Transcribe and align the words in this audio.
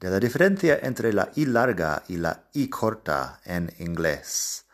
de 0.00 0.10
la 0.10 0.20
diferencia 0.20 0.78
entre 0.82 1.12
la 1.12 1.30
I 1.34 1.46
larga 1.46 2.02
y 2.08 2.16
la 2.16 2.44
I 2.52 2.68
corta 2.68 3.40
en 3.44 3.72
inglés. 3.78 4.66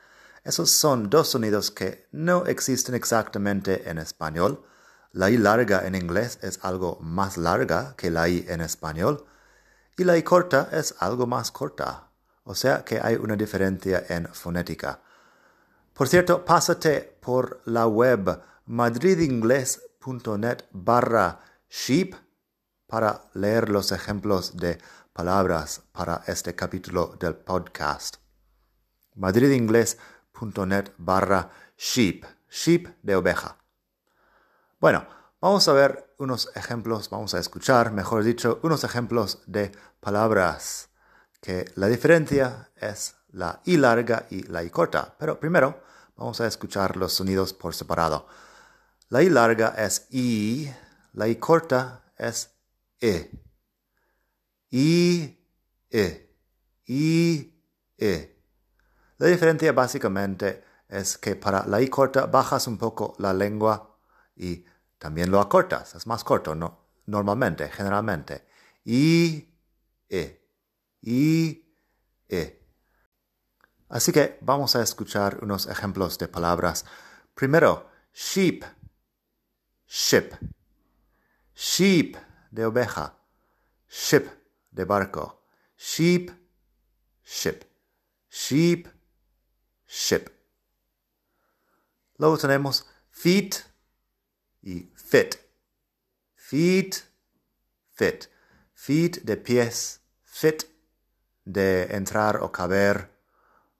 Esos 0.44 0.70
son 0.70 1.08
dos 1.08 1.28
sonidos 1.30 1.70
que 1.70 2.08
no 2.10 2.46
existen 2.46 2.94
exactamente 2.94 3.88
en 3.88 3.98
español. 3.98 4.64
La 5.12 5.30
I 5.30 5.38
larga 5.38 5.86
en 5.86 5.94
inglés 5.94 6.38
es 6.42 6.58
algo 6.62 6.98
más 7.00 7.36
larga 7.36 7.94
que 7.96 8.10
la 8.10 8.28
I 8.28 8.44
en 8.48 8.60
español 8.60 9.24
y 9.96 10.04
la 10.04 10.16
I 10.16 10.22
corta 10.22 10.68
es 10.72 10.94
algo 10.98 11.26
más 11.26 11.52
corta. 11.52 12.08
O 12.44 12.54
sea 12.54 12.84
que 12.84 13.00
hay 13.00 13.14
una 13.14 13.36
diferencia 13.36 14.04
en 14.08 14.26
fonética. 14.34 15.00
Por 15.94 16.08
cierto, 16.08 16.44
pásate 16.44 17.18
por 17.20 17.60
la 17.66 17.86
web 17.86 18.40
madridingles.net 18.66 20.64
barra 20.72 21.38
sheep 21.68 22.16
para 22.92 23.22
leer 23.32 23.70
los 23.70 23.90
ejemplos 23.90 24.58
de 24.58 24.78
palabras 25.14 25.80
para 25.92 26.24
este 26.26 26.54
capítulo 26.54 27.16
del 27.18 27.34
podcast. 27.34 28.16
madridingles.net 29.14 30.90
barra 30.98 31.48
sheep, 31.78 32.26
sheep 32.50 32.88
de 33.00 33.16
oveja. 33.16 33.56
Bueno, 34.78 35.06
vamos 35.40 35.66
a 35.68 35.72
ver 35.72 36.14
unos 36.18 36.50
ejemplos, 36.54 37.08
vamos 37.08 37.32
a 37.32 37.38
escuchar, 37.38 37.92
mejor 37.92 38.24
dicho, 38.24 38.60
unos 38.62 38.84
ejemplos 38.84 39.38
de 39.46 39.72
palabras 40.00 40.90
que 41.40 41.72
la 41.76 41.86
diferencia 41.86 42.72
es 42.76 43.14
la 43.30 43.62
I 43.64 43.78
larga 43.78 44.26
y 44.28 44.42
la 44.42 44.62
I 44.64 44.68
corta. 44.68 45.16
Pero 45.18 45.40
primero 45.40 45.82
vamos 46.14 46.42
a 46.42 46.46
escuchar 46.46 46.98
los 46.98 47.14
sonidos 47.14 47.54
por 47.54 47.74
separado. 47.74 48.26
La 49.08 49.22
I 49.22 49.30
larga 49.30 49.68
es 49.78 50.08
I, 50.10 50.70
la 51.14 51.26
I 51.26 51.36
corta 51.36 52.02
es 52.18 52.51
E. 53.02 53.32
I, 54.70 55.36
E, 55.90 56.36
I, 56.86 57.64
E. 57.98 58.38
La 59.18 59.26
diferencia 59.26 59.72
básicamente 59.72 60.62
es 60.88 61.18
que 61.18 61.34
para 61.34 61.66
la 61.66 61.82
I 61.82 61.88
corta 61.88 62.26
bajas 62.26 62.68
un 62.68 62.78
poco 62.78 63.16
la 63.18 63.34
lengua 63.34 63.98
y 64.36 64.64
también 64.98 65.32
lo 65.32 65.40
acortas. 65.40 65.96
Es 65.96 66.06
más 66.06 66.22
corto, 66.22 66.54
¿no? 66.54 66.86
Normalmente, 67.06 67.68
generalmente. 67.70 68.46
I, 68.84 69.52
E, 70.08 70.48
I, 71.00 71.76
E. 72.28 72.68
Así 73.88 74.12
que 74.12 74.38
vamos 74.42 74.76
a 74.76 74.82
escuchar 74.82 75.42
unos 75.42 75.66
ejemplos 75.66 76.18
de 76.18 76.28
palabras. 76.28 76.84
Primero, 77.34 77.90
sheep, 78.14 78.64
ship. 79.88 80.34
Sheep 81.54 82.31
de 82.52 82.64
oveja, 82.64 83.18
ship 83.88 84.30
de 84.70 84.84
barco. 84.84 85.42
Sheep, 85.76 86.30
ship. 87.24 87.64
Sheep, 88.30 88.86
ship. 89.86 90.30
Luego 92.18 92.38
tenemos 92.38 92.86
feet 93.10 93.64
y 94.62 94.92
fit. 94.94 95.36
Feet, 96.34 97.04
fit. 97.90 98.28
Feet 98.74 99.22
de 99.24 99.36
pies, 99.36 100.00
fit 100.22 100.64
de 101.44 101.84
entrar 101.90 102.42
o 102.42 102.52
caber 102.52 103.10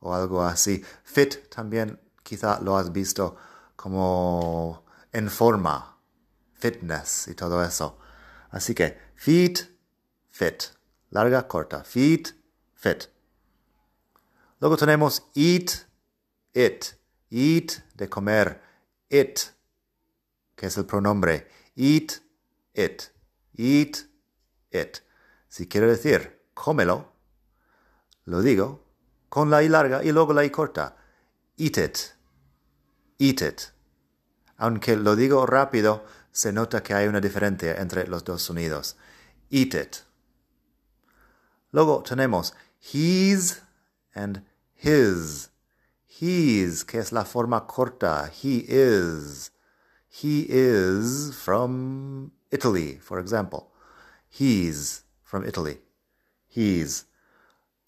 o 0.00 0.14
algo 0.14 0.42
así. 0.42 0.84
Fit 1.04 1.48
también 1.48 2.00
quizá 2.22 2.60
lo 2.60 2.76
has 2.76 2.92
visto 2.92 3.36
como 3.76 4.84
en 5.12 5.28
forma, 5.28 5.98
fitness 6.54 7.28
y 7.28 7.34
todo 7.34 7.62
eso. 7.62 7.98
Así 8.52 8.74
que 8.74 8.96
feet, 9.16 9.68
fit 10.30 10.62
larga, 11.12 11.46
corta. 11.46 11.84
Feed, 11.84 12.28
fit. 12.74 13.08
Luego 14.60 14.76
tenemos 14.76 15.22
eat, 15.34 15.86
it. 16.54 16.98
Eat 17.30 17.84
de 17.94 18.08
comer. 18.08 18.60
It, 19.08 19.40
que 20.56 20.66
es 20.66 20.76
el 20.76 20.86
pronombre. 20.86 21.46
Eat, 21.76 22.22
it. 22.74 23.02
Eat, 23.56 24.08
it. 24.70 24.98
Si 25.48 25.68
quiero 25.68 25.86
decir 25.86 26.40
cómelo, 26.54 27.12
lo 28.24 28.40
digo 28.40 28.84
con 29.28 29.50
la 29.50 29.62
I 29.62 29.68
larga 29.68 30.02
y 30.02 30.12
luego 30.12 30.32
la 30.32 30.44
I 30.44 30.50
corta. 30.50 30.96
Eat 31.56 31.76
it. 31.78 31.98
Eat 33.18 33.42
it. 33.42 33.60
Aunque 34.56 34.96
lo 34.96 35.16
digo 35.16 35.44
rápido, 35.44 36.04
se 36.32 36.52
nota 36.52 36.82
que 36.82 36.94
hay 36.94 37.06
una 37.06 37.20
diferencia 37.20 37.74
entre 37.74 38.06
los 38.06 38.24
dos 38.24 38.42
sonidos. 38.42 38.96
Eat 39.50 39.74
it. 39.74 39.96
Luego 41.70 42.02
tenemos 42.02 42.54
his 42.80 43.62
and 44.14 44.42
his. 44.74 45.50
His, 46.06 46.84
que 46.84 46.98
es 46.98 47.12
la 47.12 47.24
forma 47.24 47.66
corta. 47.66 48.30
He 48.30 48.64
is. 48.68 49.50
He 50.08 50.46
is 50.48 51.34
from 51.34 52.32
Italy, 52.50 52.98
for 53.00 53.18
example. 53.18 53.72
He's 54.28 55.04
from 55.22 55.44
Italy. 55.44 55.78
He's. 56.48 57.06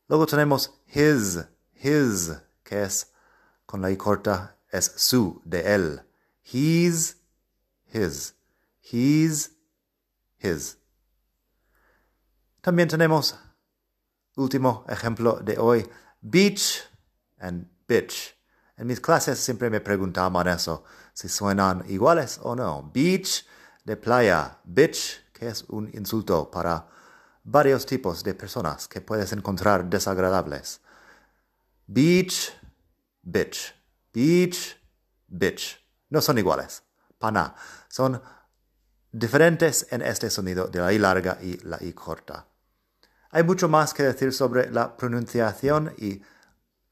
Luego 0.09 0.27
tenemos 0.27 0.71
his, 0.87 1.39
his, 1.73 2.31
que 2.65 2.83
es 2.83 3.07
con 3.67 3.83
la 3.83 3.91
I 3.91 3.97
corta, 3.97 4.55
es 4.73 4.93
su, 4.97 5.41
de 5.45 5.63
él. 5.63 6.01
He's, 6.43 7.17
his. 7.95 8.35
He's, 8.81 9.51
his. 10.39 10.77
También 12.61 12.89
tenemos 12.89 13.35
Último 14.37 14.85
ejemplo 14.89 15.39
de 15.45 15.57
hoy, 15.59 15.89
beach 16.21 16.83
and 17.39 17.69
bitch. 17.87 18.35
En 18.77 18.89
mis 18.89 19.01
clases 19.01 19.39
siempre 19.39 19.71
me 19.71 19.81
preguntaban 19.81 20.49
eso, 20.49 20.83
si 21.13 21.29
suenan 21.29 21.85
iguales 21.89 22.41
o 22.43 22.57
no. 22.57 22.91
Beach 22.93 23.47
de 23.85 23.97
playa, 23.97 24.59
bitch, 24.65 25.23
que 25.33 25.47
es 25.47 25.65
un 25.69 25.89
insulto 25.95 26.51
para 26.51 26.89
varios 27.45 27.87
tipos 27.87 28.25
de 28.25 28.35
personas 28.35 28.89
que 28.89 29.01
puedes 29.01 29.33
encontrar 29.33 29.89
desagradables. 29.89 30.81
Beach, 31.87 32.53
bitch. 33.23 33.73
Beach, 34.13 34.77
bitch. 35.29 35.79
No 36.11 36.21
son 36.21 36.39
iguales. 36.39 36.83
Pana. 37.19 37.55
Son 37.89 38.21
diferentes 39.13 39.87
en 39.91 40.03
este 40.03 40.31
sonido 40.31 40.67
de 40.67 40.81
la 40.81 40.93
I 40.93 40.99
larga 40.99 41.39
y 41.41 41.57
la 41.59 41.79
I 41.81 41.93
corta. 41.93 42.47
Hay 43.31 43.43
mucho 43.43 43.69
más 43.69 43.95
que 43.95 44.03
decir 44.03 44.33
sobre 44.33 44.71
la 44.71 44.97
pronunciación 44.97 45.93
y 45.99 46.23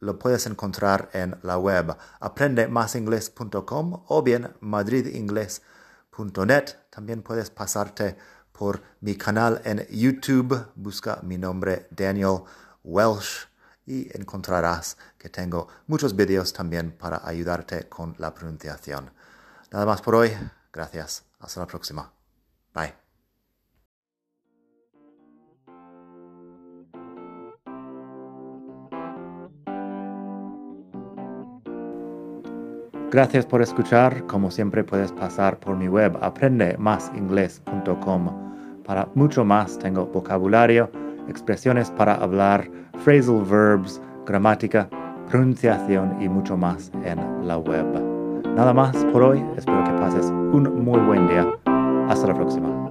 lo 0.01 0.19
puedes 0.19 0.47
encontrar 0.47 1.11
en 1.13 1.39
la 1.43 1.59
web 1.59 1.97
aprendemasingles.com 2.19 4.05
o 4.09 4.23
bien 4.23 4.53
madridingles.net. 4.61 6.65
También 6.91 7.23
puedes 7.23 7.51
pasarte 7.51 8.17
por 8.51 8.83
mi 9.01 9.17
canal 9.17 9.61
en 9.65 9.87
YouTube. 9.89 10.67
Busca 10.75 11.21
mi 11.23 11.39
nombre 11.39 11.87
Daniel 11.91 12.43
Welsh 12.83 13.47
y 13.87 14.09
encontrarás 14.17 14.97
que 15.19 15.29
tengo 15.29 15.69
muchos 15.87 16.17
vídeos 16.17 16.53
también 16.53 16.93
para 16.93 17.21
ayudarte 17.25 17.89
con 17.89 18.15
la 18.19 18.35
pronunciación. 18.35 19.13
Nada 19.73 19.87
más 19.87 20.03
por 20.03 20.15
hoy. 20.15 20.31
Gracias. 20.73 21.25
Hasta 21.41 21.59
la 21.61 21.67
próxima. 21.67 22.13
Bye. 22.75 22.95
Gracias 33.11 33.47
por 33.47 33.63
escuchar. 33.63 34.27
Como 34.27 34.51
siempre 34.51 34.85
puedes 34.85 35.13
pasar 35.13 35.59
por 35.59 35.75
mi 35.77 35.89
web 35.89 36.19
aprendemasingles.com. 36.21 38.83
Para 38.85 39.09
mucho 39.15 39.43
más 39.45 39.79
tengo 39.79 40.07
vocabulario, 40.07 40.91
expresiones 41.29 41.91
para 41.91 42.15
hablar, 42.15 42.71
phrasal 43.05 43.45
verbs, 43.45 44.01
gramática, 44.27 44.89
pronunciación 45.29 46.21
y 46.21 46.29
mucho 46.29 46.57
más 46.57 46.91
en 47.05 47.47
la 47.47 47.59
web. 47.59 48.12
Nada 48.55 48.73
más 48.75 48.95
por 49.13 49.23
hoy. 49.23 49.43
Espero 49.57 49.83
que 49.85 49.93
pases 49.93 50.27
un 50.27 50.85
muy 50.85 51.01
buen 51.01 51.27
día. 51.29 51.47
Hasta 52.09 52.27
la 52.27 52.35
próxima. 52.35 52.82